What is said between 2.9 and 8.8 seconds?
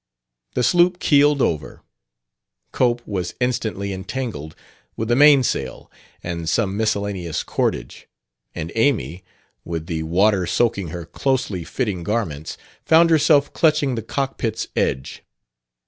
was instantly entangled with the mainsail and some miscellaneous cordage; and